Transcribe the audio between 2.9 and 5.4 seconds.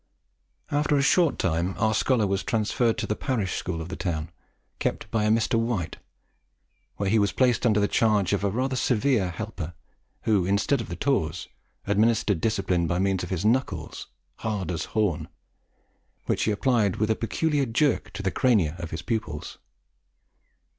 to the parish school of the town, kept by a